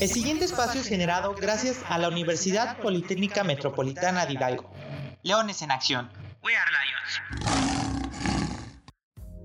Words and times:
El 0.00 0.08
siguiente 0.08 0.44
espacio 0.44 0.80
es 0.80 0.88
generado 0.88 1.34
gracias 1.34 1.80
a 1.88 1.98
la 1.98 2.08
Universidad 2.08 2.78
Politécnica 2.78 3.42
Metropolitana 3.42 4.26
de 4.26 4.34
Hidalgo. 4.34 4.70
Leones 5.22 5.60
en 5.62 5.72
Acción. 5.72 6.08
We 6.44 6.56
are 6.56 6.70
Lions. 6.70 7.87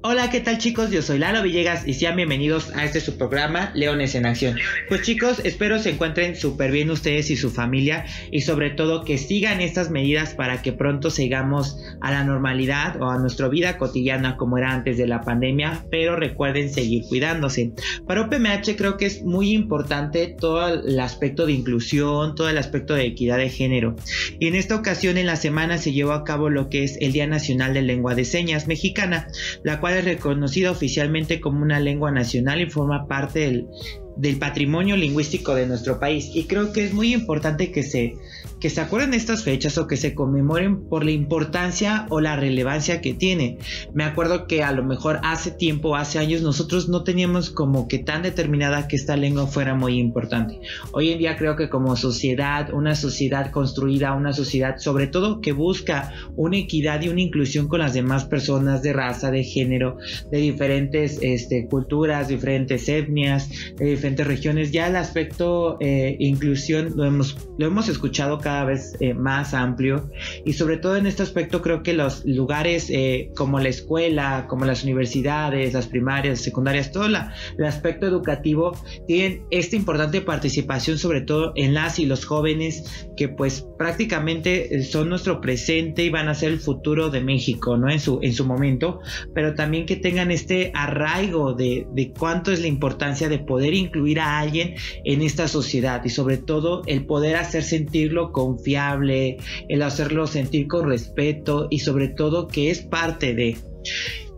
Hola, 0.05 0.29
¿qué 0.29 0.41
tal 0.41 0.57
chicos? 0.57 0.91
Yo 0.91 1.01
soy 1.01 1.17
Lalo 1.17 1.41
Villegas 1.41 1.87
y 1.87 1.93
sean 1.93 2.17
bienvenidos 2.17 2.75
a 2.75 2.83
este 2.83 2.99
su 2.99 3.17
programa 3.17 3.71
Leones 3.73 4.15
en 4.15 4.25
Acción. 4.25 4.57
Pues 4.89 5.03
chicos, 5.03 5.39
espero 5.45 5.79
se 5.79 5.91
encuentren 5.91 6.35
súper 6.35 6.71
bien 6.71 6.91
ustedes 6.91 7.29
y 7.31 7.37
su 7.37 7.49
familia 7.49 8.03
y 8.29 8.41
sobre 8.41 8.71
todo 8.71 9.05
que 9.05 9.17
sigan 9.17 9.61
estas 9.61 9.91
medidas 9.91 10.33
para 10.33 10.61
que 10.61 10.73
pronto 10.73 11.09
sigamos 11.09 11.77
a 12.01 12.11
la 12.11 12.25
normalidad 12.25 13.01
o 13.01 13.09
a 13.09 13.17
nuestra 13.17 13.47
vida 13.47 13.77
cotidiana 13.77 14.35
como 14.35 14.57
era 14.57 14.73
antes 14.73 14.97
de 14.97 15.07
la 15.07 15.21
pandemia, 15.21 15.85
pero 15.89 16.17
recuerden 16.17 16.69
seguir 16.73 17.03
cuidándose. 17.07 17.71
Para 18.05 18.23
OPMH 18.23 18.75
creo 18.75 18.97
que 18.97 19.05
es 19.05 19.23
muy 19.23 19.51
importante 19.53 20.35
todo 20.37 20.67
el 20.67 20.99
aspecto 20.99 21.45
de 21.45 21.53
inclusión, 21.53 22.35
todo 22.35 22.49
el 22.49 22.57
aspecto 22.57 22.93
de 22.93 23.05
equidad 23.05 23.37
de 23.37 23.47
género. 23.47 23.95
Y 24.37 24.47
en 24.47 24.55
esta 24.55 24.75
ocasión 24.75 25.17
en 25.17 25.27
la 25.27 25.37
semana 25.37 25.77
se 25.77 25.93
llevó 25.93 26.11
a 26.11 26.25
cabo 26.25 26.49
lo 26.49 26.67
que 26.67 26.83
es 26.83 26.97
el 26.99 27.13
Día 27.13 27.25
Nacional 27.25 27.73
de 27.73 27.83
Lengua 27.83 28.15
de 28.15 28.25
Señas 28.25 28.67
Mexicana, 28.67 29.29
la 29.63 29.79
cual 29.79 29.92
es 29.97 30.05
reconocida 30.05 30.71
oficialmente 30.71 31.39
como 31.39 31.61
una 31.61 31.79
lengua 31.79 32.11
nacional 32.11 32.61
y 32.61 32.69
forma 32.69 33.07
parte 33.07 33.39
del, 33.39 33.67
del 34.15 34.37
patrimonio 34.37 34.95
lingüístico 34.95 35.55
de 35.55 35.67
nuestro 35.67 35.99
país. 35.99 36.29
Y 36.33 36.45
creo 36.45 36.71
que 36.71 36.85
es 36.85 36.93
muy 36.93 37.13
importante 37.13 37.71
que 37.71 37.83
se 37.83 38.15
que 38.63 38.69
se 38.69 38.79
acuerden 38.79 39.13
estas 39.13 39.43
fechas 39.43 39.77
o 39.77 39.87
que 39.87 39.97
se 39.97 40.15
conmemoren 40.15 40.87
por 40.87 41.03
la 41.03 41.11
importancia 41.11 42.05
o 42.09 42.21
la 42.21 42.37
relevancia 42.37 43.01
que 43.01 43.13
tiene. 43.13 43.57
Me 43.93 44.05
acuerdo 44.05 44.47
que 44.47 44.63
a 44.63 44.71
lo 44.71 44.85
mejor 44.85 45.19
hace 45.21 45.51
tiempo, 45.51 45.97
hace 45.97 46.17
años, 46.17 46.43
nosotros 46.43 46.87
no 46.87 47.03
teníamos 47.03 47.49
como 47.49 47.89
que 47.89 47.99
tan 47.99 48.21
determinada 48.21 48.87
que 48.87 48.95
esta 48.95 49.17
lengua 49.17 49.47
fuera 49.47 49.75
muy 49.75 49.99
importante. 49.99 50.61
Hoy 50.93 51.11
en 51.11 51.19
día 51.19 51.35
creo 51.35 51.57
que 51.57 51.67
como 51.67 51.97
sociedad, 51.97 52.73
una 52.73 52.95
sociedad 52.95 53.51
construida, 53.51 54.13
una 54.13 54.31
sociedad 54.31 54.77
sobre 54.77 55.07
todo 55.07 55.41
que 55.41 55.51
busca 55.51 56.13
una 56.37 56.55
equidad 56.55 57.01
y 57.01 57.09
una 57.09 57.19
inclusión 57.19 57.67
con 57.67 57.81
las 57.81 57.93
demás 57.93 58.23
personas 58.23 58.81
de 58.81 58.93
raza, 58.93 59.29
de 59.29 59.43
género, 59.43 59.97
de 60.31 60.37
diferentes 60.37 61.19
este, 61.21 61.67
culturas, 61.67 62.29
diferentes 62.29 62.87
etnias, 62.87 63.49
de 63.75 63.87
diferentes 63.87 64.25
regiones, 64.25 64.71
ya 64.71 64.87
el 64.87 64.95
aspecto 64.95 65.75
eh, 65.81 66.15
inclusión 66.19 66.93
lo 66.95 67.03
hemos, 67.03 67.35
lo 67.57 67.67
hemos 67.67 67.89
escuchado 67.89 68.37
cada 68.37 68.52
vez 68.63 68.95
eh, 68.99 69.13
más 69.13 69.53
amplio 69.53 70.09
y 70.45 70.53
sobre 70.53 70.77
todo 70.77 70.95
en 70.95 71.07
este 71.07 71.23
aspecto 71.23 71.61
creo 71.61 71.83
que 71.83 71.93
los 71.93 72.25
lugares 72.25 72.89
eh, 72.89 73.31
como 73.35 73.59
la 73.59 73.69
escuela, 73.69 74.45
como 74.47 74.65
las 74.65 74.83
universidades, 74.83 75.73
las 75.73 75.87
primarias, 75.87 76.41
secundarias, 76.41 76.91
todo 76.91 77.05
el 77.07 77.65
aspecto 77.65 78.05
educativo 78.05 78.77
tienen 79.07 79.41
esta 79.49 79.75
importante 79.75 80.21
participación 80.21 80.97
sobre 80.97 81.21
todo 81.21 81.53
en 81.55 81.73
las 81.73 81.99
y 81.99 82.05
los 82.05 82.25
jóvenes 82.25 83.07
que 83.17 83.29
pues 83.29 83.65
prácticamente 83.77 84.83
son 84.83 85.09
nuestro 85.09 85.41
presente 85.41 86.03
y 86.03 86.09
van 86.09 86.27
a 86.27 86.35
ser 86.35 86.51
el 86.51 86.59
futuro 86.59 87.09
de 87.09 87.21
México, 87.21 87.77
¿no? 87.77 87.89
En 87.89 87.99
su, 87.99 88.19
en 88.21 88.33
su 88.33 88.45
momento, 88.45 88.99
pero 89.33 89.55
también 89.55 89.85
que 89.85 89.95
tengan 89.95 90.31
este 90.31 90.71
arraigo 90.73 91.53
de, 91.53 91.87
de 91.93 92.11
cuánto 92.11 92.51
es 92.51 92.61
la 92.61 92.67
importancia 92.67 93.29
de 93.29 93.39
poder 93.39 93.73
incluir 93.73 94.19
a 94.19 94.39
alguien 94.39 94.75
en 95.03 95.21
esta 95.21 95.47
sociedad 95.47 96.03
y 96.03 96.09
sobre 96.09 96.37
todo 96.37 96.83
el 96.85 97.05
poder 97.05 97.35
hacer 97.35 97.63
sentirlo 97.63 98.31
confiable, 98.43 99.37
el 99.69 99.81
hacerlo 99.81 100.27
sentir 100.27 100.67
con 100.67 100.89
respeto 100.89 101.67
y 101.69 101.79
sobre 101.79 102.09
todo 102.09 102.47
que 102.47 102.69
es 102.69 102.81
parte 102.81 103.33
de. 103.33 103.57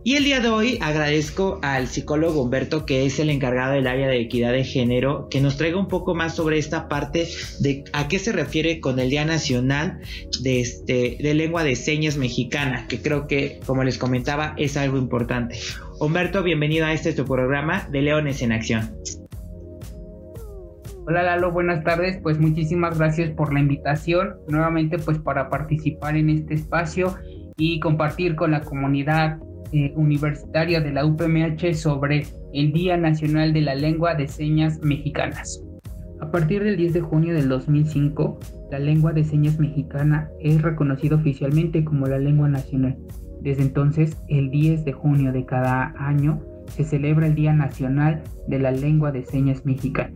Y 0.04 0.14
el 0.14 0.22
día 0.22 0.38
de 0.38 0.48
hoy 0.48 0.78
agradezco 0.80 1.58
al 1.62 1.88
psicólogo 1.88 2.40
Humberto, 2.40 2.86
que 2.86 3.06
es 3.06 3.18
el 3.18 3.28
encargado 3.28 3.72
del 3.72 3.88
área 3.88 4.06
de 4.06 4.20
equidad 4.20 4.52
de 4.52 4.62
género, 4.62 5.26
que 5.28 5.40
nos 5.40 5.56
traiga 5.56 5.80
un 5.80 5.88
poco 5.88 6.14
más 6.14 6.36
sobre 6.36 6.58
esta 6.58 6.86
parte 6.86 7.26
de 7.58 7.82
a 7.92 8.06
qué 8.06 8.20
se 8.20 8.30
refiere 8.30 8.78
con 8.78 9.00
el 9.00 9.10
Día 9.10 9.24
Nacional 9.24 9.98
de, 10.42 10.60
este, 10.60 11.18
de 11.20 11.34
Lengua 11.34 11.64
de 11.64 11.74
Señas 11.74 12.18
Mexicana, 12.18 12.86
que 12.88 13.02
creo 13.02 13.26
que, 13.26 13.58
como 13.66 13.82
les 13.82 13.98
comentaba, 13.98 14.54
es 14.56 14.76
algo 14.76 14.96
importante. 14.96 15.58
Humberto, 15.98 16.44
bienvenido 16.44 16.86
a 16.86 16.92
este 16.92 17.12
tu 17.12 17.24
programa 17.24 17.88
de 17.90 18.02
Leones 18.02 18.42
en 18.42 18.52
Acción. 18.52 18.94
Hola 21.08 21.22
Lalo, 21.22 21.52
buenas 21.52 21.84
tardes. 21.84 22.18
Pues 22.20 22.40
muchísimas 22.40 22.98
gracias 22.98 23.30
por 23.30 23.54
la 23.54 23.60
invitación. 23.60 24.34
Nuevamente 24.48 24.98
pues 24.98 25.20
para 25.20 25.48
participar 25.48 26.16
en 26.16 26.30
este 26.30 26.54
espacio 26.54 27.14
y 27.56 27.78
compartir 27.78 28.34
con 28.34 28.50
la 28.50 28.62
comunidad 28.62 29.38
eh, 29.70 29.92
universitaria 29.94 30.80
de 30.80 30.90
la 30.90 31.06
UPMH 31.06 31.74
sobre 31.74 32.26
el 32.52 32.72
Día 32.72 32.96
Nacional 32.96 33.52
de 33.52 33.60
la 33.60 33.76
Lengua 33.76 34.16
de 34.16 34.26
Señas 34.26 34.80
Mexicanas. 34.82 35.62
A 36.20 36.32
partir 36.32 36.64
del 36.64 36.76
10 36.76 36.94
de 36.94 37.00
junio 37.02 37.34
del 37.34 37.48
2005, 37.50 38.40
la 38.72 38.80
lengua 38.80 39.12
de 39.12 39.22
señas 39.22 39.60
mexicana 39.60 40.28
es 40.40 40.60
reconocida 40.60 41.14
oficialmente 41.14 41.84
como 41.84 42.06
la 42.06 42.18
lengua 42.18 42.48
nacional. 42.48 42.96
Desde 43.42 43.62
entonces, 43.62 44.16
el 44.28 44.50
10 44.50 44.84
de 44.84 44.92
junio 44.92 45.30
de 45.30 45.44
cada 45.44 45.94
año, 45.98 46.40
se 46.68 46.82
celebra 46.82 47.28
el 47.28 47.36
Día 47.36 47.52
Nacional 47.52 48.24
de 48.48 48.58
la 48.58 48.72
Lengua 48.72 49.12
de 49.12 49.24
Señas 49.24 49.64
Mexicana 49.64 50.10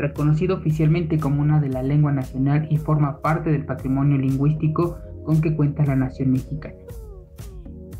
reconocido 0.00 0.56
oficialmente 0.56 1.18
como 1.18 1.42
una 1.42 1.60
de 1.60 1.68
la 1.68 1.82
lengua 1.82 2.12
nacional 2.12 2.66
y 2.70 2.76
forma 2.76 3.20
parte 3.20 3.50
del 3.50 3.64
patrimonio 3.64 4.18
lingüístico 4.18 4.98
con 5.24 5.40
que 5.40 5.54
cuenta 5.54 5.84
la 5.84 5.96
nación 5.96 6.32
mexicana. 6.32 6.74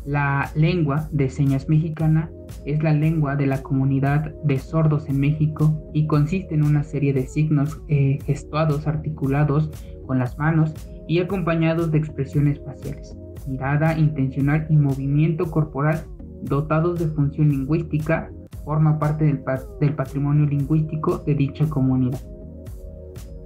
La 0.05 0.49
lengua 0.55 1.07
de 1.11 1.29
señas 1.29 1.69
mexicana 1.69 2.31
es 2.65 2.81
la 2.81 2.91
lengua 2.91 3.35
de 3.35 3.45
la 3.45 3.61
comunidad 3.61 4.33
de 4.43 4.57
sordos 4.57 5.07
en 5.07 5.19
México 5.19 5.79
y 5.93 6.07
consiste 6.07 6.55
en 6.55 6.63
una 6.63 6.83
serie 6.83 7.13
de 7.13 7.27
signos 7.27 7.79
eh, 7.87 8.17
gestuados 8.25 8.87
articulados 8.87 9.69
con 10.07 10.17
las 10.17 10.37
manos 10.39 10.73
y 11.07 11.19
acompañados 11.19 11.91
de 11.91 11.99
expresiones 11.99 12.59
faciales, 12.65 13.15
mirada 13.47 13.97
intencional 13.97 14.65
y 14.69 14.75
movimiento 14.75 15.51
corporal 15.51 16.03
dotados 16.43 16.99
de 16.99 17.07
función 17.07 17.49
lingüística 17.49 18.31
forma 18.63 18.99
parte 18.99 19.25
del, 19.25 19.95
patrimonio 19.95 20.45
lingüístico 20.45 21.19
de 21.19 21.35
dicha 21.35 21.67
comunidad. 21.67 22.19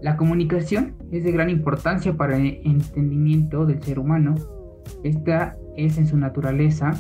La 0.02 0.18
comunicación 0.18 0.96
es 1.12 1.24
de 1.24 1.31
gran 1.31 1.50
importancia 1.50 2.16
para 2.16 2.38
el 2.38 2.59
entendimiento 2.64 3.66
del 3.66 3.81
ser 3.81 4.00
humano. 4.00 4.36
Esta 5.03 5.56
es 5.78 5.98
en 5.98 6.08
su 6.08 6.18
naturaleza 6.18 6.92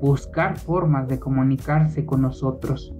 buscar 0.00 0.58
formas 0.58 1.08
de 1.08 1.18
comunicarse 1.18 2.06
con 2.06 2.22
nosotros. 2.22 2.94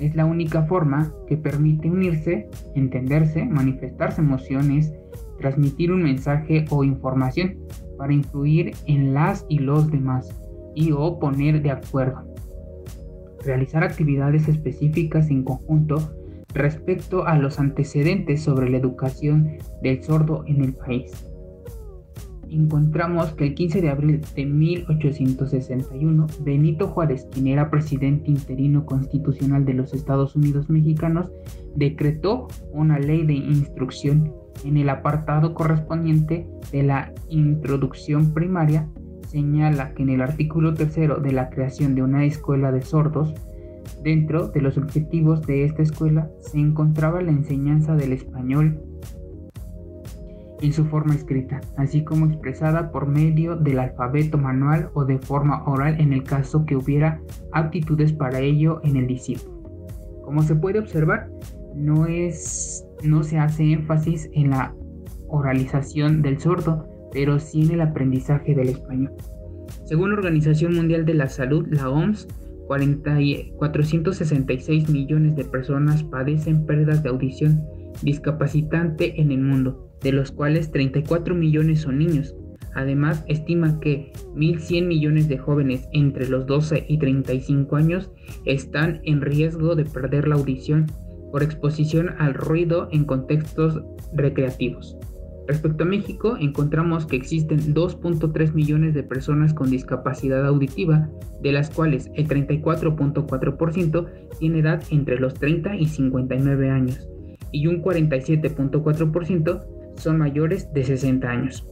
Es 0.00 0.16
la 0.16 0.24
única 0.24 0.62
forma 0.64 1.12
que 1.28 1.36
permite 1.36 1.88
unirse, 1.88 2.48
entenderse, 2.74 3.44
manifestarse 3.44 4.20
emociones, 4.20 4.92
transmitir 5.38 5.92
un 5.92 6.02
mensaje 6.02 6.64
o 6.70 6.82
información 6.82 7.58
para 7.98 8.12
influir 8.12 8.72
en 8.86 9.14
las 9.14 9.46
y 9.48 9.58
los 9.58 9.90
demás 9.90 10.28
y 10.74 10.90
o 10.92 11.18
poner 11.18 11.62
de 11.62 11.70
acuerdo 11.70 12.31
realizar 13.44 13.84
actividades 13.84 14.48
específicas 14.48 15.30
en 15.30 15.44
conjunto 15.44 16.12
respecto 16.54 17.26
a 17.26 17.38
los 17.38 17.58
antecedentes 17.58 18.42
sobre 18.42 18.70
la 18.70 18.78
educación 18.78 19.58
del 19.82 20.02
sordo 20.02 20.44
en 20.46 20.62
el 20.62 20.74
país. 20.74 21.10
Encontramos 22.50 23.32
que 23.32 23.46
el 23.46 23.54
15 23.54 23.80
de 23.80 23.88
abril 23.88 24.20
de 24.36 24.44
1861, 24.44 26.26
Benito 26.40 26.88
Juárez, 26.88 27.26
quien 27.32 27.46
era 27.46 27.70
presidente 27.70 28.30
interino 28.30 28.84
constitucional 28.84 29.64
de 29.64 29.72
los 29.72 29.94
Estados 29.94 30.36
Unidos 30.36 30.68
mexicanos, 30.68 31.32
decretó 31.74 32.48
una 32.72 32.98
ley 32.98 33.24
de 33.24 33.32
instrucción 33.32 34.34
en 34.66 34.76
el 34.76 34.90
apartado 34.90 35.54
correspondiente 35.54 36.46
de 36.70 36.82
la 36.82 37.14
introducción 37.30 38.34
primaria 38.34 38.86
señala 39.32 39.94
que 39.94 40.02
en 40.02 40.10
el 40.10 40.20
artículo 40.20 40.74
tercero 40.74 41.16
de 41.16 41.32
la 41.32 41.48
creación 41.48 41.94
de 41.94 42.02
una 42.02 42.24
escuela 42.26 42.70
de 42.70 42.82
sordos, 42.82 43.34
dentro 44.04 44.48
de 44.48 44.60
los 44.60 44.76
objetivos 44.76 45.42
de 45.46 45.64
esta 45.64 45.82
escuela 45.82 46.30
se 46.40 46.58
encontraba 46.58 47.22
la 47.22 47.30
enseñanza 47.30 47.96
del 47.96 48.12
español 48.12 48.80
en 50.60 50.72
su 50.72 50.84
forma 50.84 51.14
escrita, 51.14 51.60
así 51.76 52.04
como 52.04 52.26
expresada 52.26 52.92
por 52.92 53.08
medio 53.08 53.56
del 53.56 53.80
alfabeto 53.80 54.38
manual 54.38 54.90
o 54.94 55.04
de 55.04 55.18
forma 55.18 55.64
oral 55.64 55.98
en 55.98 56.12
el 56.12 56.22
caso 56.22 56.64
que 56.66 56.76
hubiera 56.76 57.20
aptitudes 57.52 58.12
para 58.12 58.38
ello 58.38 58.80
en 58.84 58.96
el 58.96 59.06
discípulo. 59.06 59.62
Como 60.22 60.42
se 60.42 60.54
puede 60.54 60.78
observar, 60.78 61.30
no, 61.74 62.06
es, 62.06 62.86
no 63.02 63.24
se 63.24 63.38
hace 63.38 63.72
énfasis 63.72 64.30
en 64.34 64.50
la 64.50 64.74
oralización 65.26 66.22
del 66.22 66.38
sordo, 66.38 66.91
pero 67.12 67.38
sí 67.38 67.62
en 67.62 67.72
el 67.72 67.80
aprendizaje 67.80 68.54
del 68.54 68.70
español. 68.70 69.12
Según 69.84 70.10
la 70.10 70.16
Organización 70.16 70.74
Mundial 70.74 71.04
de 71.04 71.14
la 71.14 71.28
Salud, 71.28 71.66
la 71.70 71.90
OMS, 71.90 72.26
466 72.68 74.88
millones 74.88 75.36
de 75.36 75.44
personas 75.44 76.02
padecen 76.04 76.64
pérdidas 76.64 77.02
de 77.02 77.10
audición 77.10 77.60
discapacitante 78.02 79.20
en 79.20 79.30
el 79.30 79.40
mundo, 79.40 79.90
de 80.00 80.12
los 80.12 80.32
cuales 80.32 80.70
34 80.70 81.34
millones 81.34 81.80
son 81.80 81.98
niños. 81.98 82.34
Además, 82.74 83.22
estima 83.28 83.78
que 83.80 84.12
1.100 84.34 84.86
millones 84.86 85.28
de 85.28 85.36
jóvenes 85.36 85.86
entre 85.92 86.26
los 86.28 86.46
12 86.46 86.86
y 86.88 86.98
35 86.98 87.76
años 87.76 88.10
están 88.46 89.02
en 89.04 89.20
riesgo 89.20 89.74
de 89.74 89.84
perder 89.84 90.26
la 90.26 90.36
audición 90.36 90.86
por 91.30 91.42
exposición 91.42 92.14
al 92.18 92.32
ruido 92.32 92.88
en 92.92 93.04
contextos 93.04 93.82
recreativos. 94.14 94.96
Respecto 95.48 95.82
a 95.82 95.86
México, 95.86 96.36
encontramos 96.38 97.06
que 97.06 97.16
existen 97.16 97.74
2.3 97.74 98.52
millones 98.52 98.94
de 98.94 99.02
personas 99.02 99.52
con 99.52 99.70
discapacidad 99.70 100.46
auditiva, 100.46 101.08
de 101.40 101.52
las 101.52 101.68
cuales 101.70 102.10
el 102.14 102.28
34.4% 102.28 104.08
tiene 104.38 104.60
edad 104.60 104.82
entre 104.90 105.18
los 105.18 105.34
30 105.34 105.76
y 105.76 105.86
59 105.86 106.70
años, 106.70 107.08
y 107.50 107.66
un 107.66 107.82
47.4% 107.82 109.64
son 109.96 110.18
mayores 110.18 110.72
de 110.72 110.84
60 110.84 111.28
años. 111.28 111.66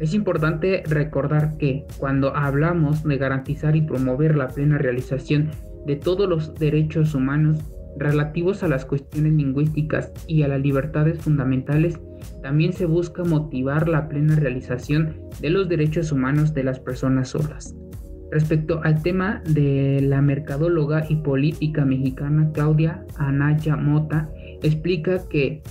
Es 0.00 0.14
importante 0.14 0.82
recordar 0.88 1.56
que 1.58 1.84
cuando 1.98 2.34
hablamos 2.34 3.02
de 3.04 3.16
garantizar 3.18 3.76
y 3.76 3.82
promover 3.82 4.36
la 4.36 4.48
plena 4.48 4.78
realización 4.78 5.50
de 5.86 5.96
todos 5.96 6.28
los 6.28 6.54
derechos 6.54 7.14
humanos 7.14 7.58
relativos 7.96 8.62
a 8.62 8.68
las 8.68 8.84
cuestiones 8.84 9.32
lingüísticas 9.32 10.12
y 10.26 10.42
a 10.42 10.48
las 10.48 10.60
libertades 10.60 11.18
fundamentales, 11.18 11.98
también 12.42 12.72
se 12.72 12.86
busca 12.86 13.24
motivar 13.24 13.88
la 13.88 14.08
plena 14.08 14.36
realización 14.36 15.16
de 15.40 15.50
los 15.50 15.68
derechos 15.68 16.12
humanos 16.12 16.54
de 16.54 16.64
las 16.64 16.80
personas 16.80 17.28
sordas. 17.28 17.74
Respecto 18.30 18.80
al 18.84 19.02
tema 19.02 19.42
de 19.48 20.00
la 20.02 20.22
mercadóloga 20.22 21.04
y 21.08 21.16
política 21.16 21.84
mexicana 21.84 22.50
Claudia 22.52 23.04
Anaya 23.16 23.76
Mota, 23.76 24.30
explica 24.62 25.28
que 25.28 25.62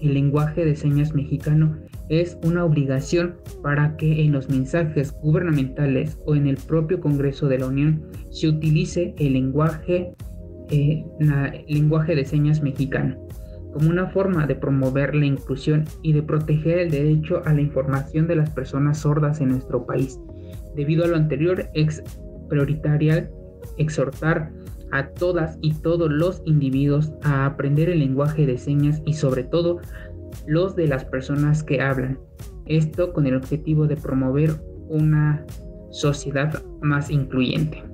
el 0.00 0.14
lenguaje 0.14 0.64
de 0.64 0.76
señas 0.76 1.12
mexicano 1.12 1.76
es 2.08 2.38
una 2.44 2.64
obligación 2.64 3.36
para 3.62 3.96
que 3.96 4.24
en 4.24 4.32
los 4.32 4.48
mensajes 4.48 5.12
gubernamentales 5.20 6.16
o 6.24 6.36
en 6.36 6.46
el 6.46 6.56
propio 6.56 7.00
Congreso 7.00 7.48
de 7.48 7.58
la 7.58 7.66
Unión 7.66 8.06
se 8.30 8.48
utilice 8.48 9.14
el 9.18 9.32
lenguaje, 9.32 10.12
eh, 10.70 11.04
lenguaje 11.66 12.14
de 12.14 12.24
señas 12.24 12.62
mexicano 12.62 13.28
como 13.78 13.90
una 13.90 14.08
forma 14.08 14.44
de 14.44 14.56
promover 14.56 15.14
la 15.14 15.26
inclusión 15.26 15.84
y 16.02 16.12
de 16.12 16.22
proteger 16.22 16.80
el 16.80 16.90
derecho 16.90 17.42
a 17.44 17.54
la 17.54 17.60
información 17.60 18.26
de 18.26 18.34
las 18.34 18.50
personas 18.50 18.98
sordas 18.98 19.40
en 19.40 19.50
nuestro 19.50 19.86
país. 19.86 20.18
Debido 20.74 21.04
a 21.04 21.06
lo 21.06 21.14
anterior, 21.14 21.68
es 21.74 22.02
prioritario 22.48 23.28
exhortar 23.76 24.50
a 24.90 25.06
todas 25.10 25.58
y 25.60 25.74
todos 25.74 26.10
los 26.10 26.42
individuos 26.44 27.12
a 27.22 27.46
aprender 27.46 27.88
el 27.88 28.00
lenguaje 28.00 28.46
de 28.46 28.58
señas 28.58 29.00
y 29.06 29.14
sobre 29.14 29.44
todo 29.44 29.78
los 30.48 30.74
de 30.74 30.88
las 30.88 31.04
personas 31.04 31.62
que 31.62 31.80
hablan. 31.80 32.18
Esto 32.66 33.12
con 33.12 33.28
el 33.28 33.36
objetivo 33.36 33.86
de 33.86 33.96
promover 33.96 34.56
una 34.88 35.46
sociedad 35.90 36.64
más 36.80 37.10
incluyente. 37.10 37.84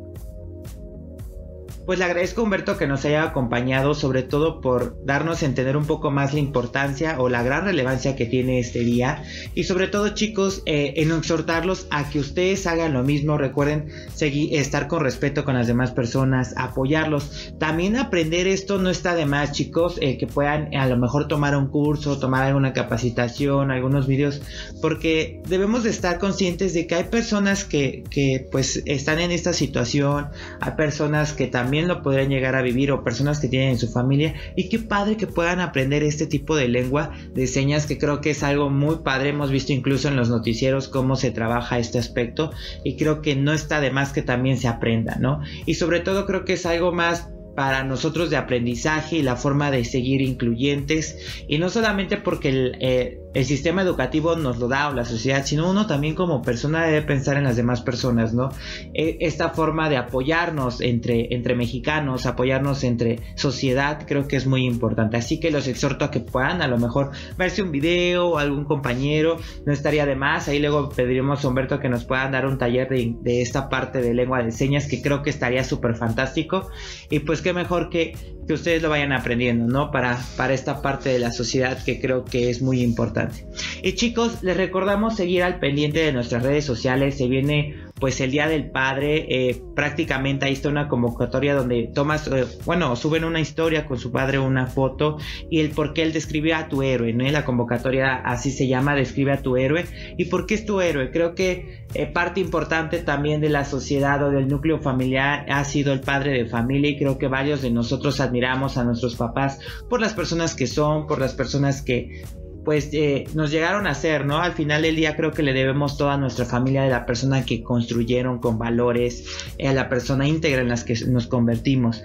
Pues 1.86 1.98
le 1.98 2.06
agradezco 2.06 2.40
a 2.40 2.44
Humberto 2.44 2.78
que 2.78 2.86
nos 2.86 3.04
haya 3.04 3.24
acompañado, 3.24 3.92
sobre 3.94 4.22
todo 4.22 4.62
por 4.62 5.04
darnos 5.04 5.42
a 5.42 5.46
entender 5.46 5.76
un 5.76 5.84
poco 5.84 6.10
más 6.10 6.32
la 6.32 6.40
importancia 6.40 7.20
o 7.20 7.28
la 7.28 7.42
gran 7.42 7.66
relevancia 7.66 8.16
que 8.16 8.24
tiene 8.24 8.58
este 8.58 8.78
día. 8.80 9.22
Y 9.54 9.64
sobre 9.64 9.88
todo, 9.88 10.08
chicos, 10.14 10.62
eh, 10.64 10.94
en 10.96 11.12
exhortarlos 11.12 11.86
a 11.90 12.08
que 12.08 12.20
ustedes 12.20 12.66
hagan 12.66 12.94
lo 12.94 13.02
mismo. 13.02 13.36
Recuerden 13.36 13.88
seguir, 14.14 14.54
estar 14.58 14.88
con 14.88 15.02
respeto 15.02 15.44
con 15.44 15.56
las 15.56 15.66
demás 15.66 15.90
personas, 15.90 16.54
apoyarlos. 16.56 17.52
También 17.58 17.96
aprender 17.96 18.46
esto 18.46 18.78
no 18.78 18.88
está 18.88 19.14
de 19.14 19.26
más, 19.26 19.52
chicos, 19.52 19.98
eh, 20.00 20.16
que 20.16 20.26
puedan 20.26 20.74
a 20.74 20.86
lo 20.86 20.96
mejor 20.96 21.28
tomar 21.28 21.54
un 21.54 21.66
curso, 21.66 22.18
tomar 22.18 22.44
alguna 22.44 22.72
capacitación, 22.72 23.70
algunos 23.70 24.06
vídeos, 24.06 24.40
porque 24.80 25.42
debemos 25.46 25.84
de 25.84 25.90
estar 25.90 26.18
conscientes 26.18 26.72
de 26.72 26.86
que 26.86 26.94
hay 26.94 27.04
personas 27.04 27.64
que, 27.64 28.04
que 28.08 28.48
pues 28.50 28.82
están 28.86 29.20
en 29.20 29.32
esta 29.32 29.52
situación, 29.52 30.28
hay 30.60 30.72
personas 30.72 31.34
que 31.34 31.46
también 31.46 31.73
lo 31.82 32.02
podrían 32.02 32.28
llegar 32.28 32.54
a 32.54 32.62
vivir 32.62 32.92
o 32.92 33.04
personas 33.04 33.40
que 33.40 33.48
tienen 33.48 33.70
en 33.70 33.78
su 33.78 33.88
familia. 33.88 34.34
Y 34.56 34.68
qué 34.68 34.78
padre 34.78 35.16
que 35.16 35.26
puedan 35.26 35.60
aprender 35.60 36.02
este 36.02 36.26
tipo 36.26 36.56
de 36.56 36.68
lengua 36.68 37.12
de 37.34 37.46
señas 37.46 37.86
que 37.86 37.98
creo 37.98 38.20
que 38.20 38.30
es 38.30 38.42
algo 38.42 38.70
muy 38.70 38.96
padre. 39.04 39.30
Hemos 39.30 39.50
visto 39.50 39.72
incluso 39.72 40.08
en 40.08 40.16
los 40.16 40.28
noticieros 40.28 40.88
cómo 40.88 41.16
se 41.16 41.30
trabaja 41.30 41.78
este 41.78 41.98
aspecto 41.98 42.52
y 42.84 42.96
creo 42.96 43.22
que 43.22 43.36
no 43.36 43.52
está 43.52 43.80
de 43.80 43.90
más 43.90 44.12
que 44.12 44.22
también 44.22 44.58
se 44.58 44.68
aprenda 44.68 45.16
no 45.20 45.40
y 45.66 45.74
sobre 45.74 46.00
todo 46.00 46.26
creo 46.26 46.44
que 46.44 46.54
es 46.54 46.66
algo 46.66 46.92
más 46.92 47.28
para 47.54 47.84
nosotros 47.84 48.30
de 48.30 48.36
aprendizaje 48.36 49.16
y 49.18 49.22
la 49.22 49.36
forma 49.36 49.70
de 49.70 49.84
seguir 49.84 50.20
incluyentes. 50.20 51.44
Y 51.48 51.58
no 51.58 51.70
solamente 51.70 52.16
porque 52.16 52.48
el, 52.48 52.76
eh, 52.80 53.20
el 53.34 53.44
sistema 53.44 53.82
educativo 53.82 54.36
nos 54.36 54.58
lo 54.58 54.68
da 54.68 54.88
o 54.88 54.92
la 54.92 55.04
sociedad, 55.04 55.44
sino 55.44 55.68
uno 55.68 55.86
también 55.86 56.14
como 56.14 56.40
persona 56.42 56.86
debe 56.86 57.02
pensar 57.02 57.36
en 57.36 57.44
las 57.44 57.56
demás 57.56 57.82
personas, 57.82 58.32
¿no? 58.32 58.50
E, 58.94 59.18
esta 59.20 59.50
forma 59.50 59.88
de 59.88 59.96
apoyarnos 59.96 60.80
entre, 60.80 61.34
entre 61.34 61.56
mexicanos, 61.56 62.26
apoyarnos 62.26 62.84
entre 62.84 63.18
sociedad, 63.34 64.04
creo 64.06 64.28
que 64.28 64.36
es 64.36 64.46
muy 64.46 64.64
importante. 64.64 65.16
Así 65.16 65.40
que 65.40 65.50
los 65.50 65.66
exhorto 65.66 66.04
a 66.04 66.10
que 66.10 66.20
puedan 66.20 66.62
a 66.62 66.68
lo 66.68 66.78
mejor 66.78 67.10
verse 67.36 67.62
un 67.62 67.72
video 67.72 68.28
o 68.28 68.38
algún 68.38 68.64
compañero, 68.64 69.38
no 69.66 69.72
estaría 69.72 70.06
de 70.06 70.14
más. 70.14 70.48
Ahí 70.48 70.60
luego 70.60 70.88
pediremos 70.88 71.44
a 71.44 71.48
Humberto 71.48 71.80
que 71.80 71.88
nos 71.88 72.04
puedan 72.04 72.32
dar 72.32 72.46
un 72.46 72.56
taller 72.56 72.88
de, 72.88 73.16
de 73.20 73.42
esta 73.42 73.68
parte 73.68 74.00
de 74.00 74.14
lengua 74.14 74.42
de 74.42 74.52
señas 74.52 74.86
que 74.86 75.02
creo 75.02 75.22
que 75.22 75.30
estaría 75.30 75.64
súper 75.64 75.96
fantástico. 75.96 76.68
Y 77.10 77.18
pues 77.20 77.42
qué 77.42 77.52
mejor 77.52 77.90
que, 77.90 78.14
que 78.46 78.54
ustedes 78.54 78.82
lo 78.82 78.90
vayan 78.90 79.12
aprendiendo, 79.12 79.66
¿no? 79.66 79.90
Para, 79.90 80.18
para 80.36 80.54
esta 80.54 80.82
parte 80.82 81.10
de 81.10 81.18
la 81.18 81.32
sociedad 81.32 81.82
que 81.82 82.00
creo 82.00 82.24
que 82.24 82.50
es 82.50 82.62
muy 82.62 82.82
importante. 82.82 83.46
Y 83.82 83.94
chicos, 83.94 84.42
les 84.42 84.56
recordamos 84.56 85.16
seguir 85.16 85.42
al 85.42 85.58
pendiente 85.58 86.00
de 86.00 86.12
nuestras 86.12 86.42
redes 86.42 86.64
sociales. 86.64 87.16
Se 87.16 87.28
viene 87.28 87.76
pues 87.98 88.20
el 88.20 88.32
Día 88.32 88.48
del 88.48 88.70
Padre, 88.70 89.26
eh, 89.28 89.62
prácticamente 89.74 90.46
ahí 90.46 90.52
está 90.52 90.68
una 90.68 90.88
convocatoria 90.88 91.54
donde 91.54 91.90
tomas, 91.94 92.26
eh, 92.28 92.44
bueno, 92.64 92.96
suben 92.96 93.24
una 93.24 93.40
historia 93.40 93.86
con 93.86 93.98
su 93.98 94.10
padre, 94.10 94.38
una 94.38 94.66
foto 94.66 95.18
y 95.48 95.60
el 95.60 95.70
por 95.70 95.94
qué 95.94 96.02
él 96.02 96.12
describe 96.12 96.54
a 96.54 96.68
tu 96.68 96.82
héroe, 96.82 97.12
¿no? 97.12 97.24
La 97.30 97.44
convocatoria 97.44 98.16
así 98.16 98.50
se 98.50 98.66
llama, 98.66 98.94
describe 98.96 99.32
a 99.32 99.42
tu 99.42 99.56
héroe. 99.56 99.84
¿Y 100.18 100.26
por 100.26 100.46
qué 100.46 100.54
es 100.54 100.66
tu 100.66 100.80
héroe? 100.80 101.10
Creo 101.12 101.34
que 101.34 101.86
eh, 101.94 102.06
parte 102.06 102.40
importante 102.40 102.98
también 102.98 103.40
de 103.40 103.48
la 103.48 103.64
sociedad 103.64 104.22
o 104.24 104.30
del 104.30 104.48
núcleo 104.48 104.80
familiar 104.80 105.46
ha 105.48 105.64
sido 105.64 105.92
el 105.92 106.00
padre 106.00 106.32
de 106.32 106.46
familia 106.46 106.90
y 106.90 106.98
creo 106.98 107.18
que 107.18 107.28
varios 107.28 107.62
de 107.62 107.70
nosotros 107.70 108.20
admiramos 108.20 108.76
a 108.76 108.84
nuestros 108.84 109.14
papás 109.14 109.60
por 109.88 110.00
las 110.00 110.14
personas 110.14 110.54
que 110.54 110.66
son, 110.66 111.06
por 111.06 111.20
las 111.20 111.34
personas 111.34 111.82
que 111.82 112.24
pues 112.64 112.88
eh, 112.92 113.26
nos 113.34 113.50
llegaron 113.50 113.86
a 113.86 113.94
ser, 113.94 114.26
¿no? 114.26 114.38
Al 114.38 114.52
final 114.52 114.82
del 114.82 114.96
día 114.96 115.16
creo 115.16 115.32
que 115.32 115.42
le 115.42 115.52
debemos 115.52 115.96
toda 115.96 116.16
nuestra 116.16 116.44
familia 116.44 116.82
de 116.82 116.90
la 116.90 117.06
persona 117.06 117.44
que 117.44 117.62
construyeron 117.62 118.38
con 118.38 118.58
valores, 118.58 119.24
a 119.64 119.72
la 119.72 119.88
persona 119.88 120.26
íntegra 120.26 120.62
en 120.62 120.68
las 120.68 120.84
que 120.84 120.94
nos 121.06 121.26
convertimos 121.26 122.02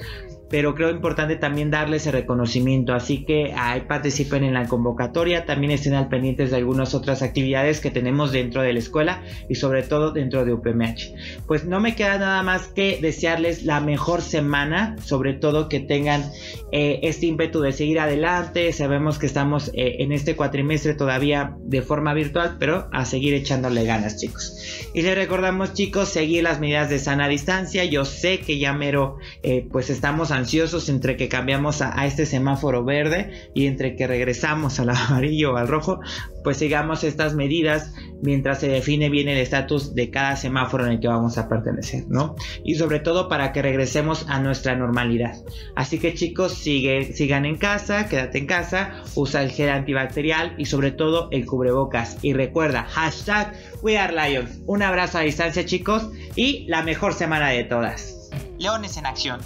pero 0.50 0.76
creo 0.76 0.90
importante 0.90 1.36
también 1.36 1.72
darle 1.72 1.98
ese 1.98 2.12
reconocimiento. 2.12 2.94
Así 2.94 3.24
que 3.24 3.54
ahí 3.56 3.82
participen 3.82 4.44
en 4.44 4.54
la 4.54 4.68
convocatoria, 4.68 5.46
también 5.46 5.72
estén 5.72 5.94
al 5.94 6.10
pendientes 6.10 6.52
de 6.52 6.58
algunas 6.58 6.94
otras 6.96 7.22
actividades 7.22 7.80
que 7.80 7.92
tenemos 7.92 8.32
dentro 8.32 8.62
de 8.62 8.74
la 8.74 8.80
escuela 8.80 9.24
y 9.48 9.56
sobre 9.56 9.84
todo 9.84 10.12
dentro 10.12 10.46
de 10.46 10.54
UPMH. 10.54 11.14
Pues 11.48 11.66
no 11.66 11.80
me 11.80 11.96
queda 11.96 12.18
nada 12.18 12.44
más 12.44 12.68
que 12.68 13.00
desearles 13.02 13.64
la 13.64 13.80
mejor 13.80 14.22
semana, 14.22 14.96
sobre 15.04 15.34
todo 15.34 15.70
que 15.70 15.80
tengan 15.80 16.24
eh, 16.72 17.00
este 17.04 17.28
ímpetu 17.28 17.62
de 17.62 17.72
seguir 17.72 18.00
adelante. 18.00 18.72
Sabemos 18.74 19.20
que 19.20 19.26
estamos 19.26 19.70
eh, 19.74 19.98
en 20.00 20.12
este 20.12 20.36
cuatrimestre 20.36 20.94
todavía 20.94 21.56
de 21.60 21.82
forma 21.82 22.14
virtual, 22.14 22.58
pero 22.60 22.88
a 22.92 23.06
seguir 23.06 23.34
echándole 23.34 23.84
ganas, 23.84 24.18
chicos. 24.18 24.88
Y 24.94 25.04
les 25.04 25.16
recordamos, 25.16 25.74
chicos, 25.74 26.10
seguir 26.10 26.44
las 26.44 26.60
medidas 26.60 26.90
de 26.90 27.00
sana 27.00 27.28
distancia. 27.28 27.86
Yo 27.86 28.06
sé 28.06 28.40
que 28.40 28.58
ya 28.58 28.74
mero, 28.74 29.18
eh, 29.44 29.68
pues 29.72 29.90
estamos 29.90 30.32
a 30.32 30.39
ansiosos 30.40 30.90
entre 30.90 31.18
que 31.18 31.30
cambiamos 31.30 31.82
a, 31.82 32.06
este 32.06 32.26
semáforo 32.26 32.84
verde 32.84 33.50
y 33.54 33.68
entre 33.68 33.96
que 33.96 34.08
regresamos 34.08 34.80
al 34.80 34.90
amarillo 34.96 35.54
o 35.54 35.58
al 35.58 35.68
rojo, 35.68 36.00
pues 36.44 36.58
sigamos 36.58 37.04
estas 37.04 37.36
medidas 37.36 37.94
mientras 38.22 38.60
se 38.60 38.68
define 38.68 39.10
bien 39.10 39.28
el 39.28 39.38
estatus 39.38 39.94
de 39.94 40.10
cada 40.10 40.36
semáforo 40.36 40.86
en 40.86 40.94
el 40.94 41.00
que 41.00 41.08
vamos 41.08 41.38
a 41.38 41.48
pertenecer, 41.48 42.06
¿no? 42.08 42.36
Y 42.64 42.76
sobre 42.76 43.00
todo 43.00 43.30
para 43.30 43.52
que 43.52 43.62
regresemos 43.62 44.26
a 44.30 44.40
nuestra 44.40 44.76
normalidad. 44.76 45.36
Así 45.76 46.00
que 46.00 46.14
chicos, 46.14 46.54
sigue, 46.54 47.14
sigan 47.14 47.46
en 47.46 47.58
casa, 47.58 48.08
quédate 48.08 48.40
en 48.40 48.48
casa, 48.48 49.04
usa 49.16 49.44
el 49.44 49.52
gel 49.52 49.70
antibacterial 49.70 50.56
y 50.58 50.66
sobre 50.66 50.92
todo 50.92 51.30
el 51.32 51.46
cubrebocas. 51.46 52.18
Y 52.22 52.34
recuerda, 52.34 52.84
hashtag 52.84 53.54
We 53.82 53.98
Are 53.98 54.14
Lions. 54.14 54.60
Un 54.66 54.84
abrazo 54.84 55.18
a 55.18 55.22
distancia 55.22 55.66
chicos 55.66 56.10
y 56.36 56.66
la 56.68 56.84
mejor 56.84 57.14
semana 57.14 57.50
de 57.50 57.64
todas. 57.64 58.30
Leones 58.58 58.98
en 58.98 59.06
acción. 59.06 59.40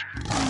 Yes. 0.00 0.47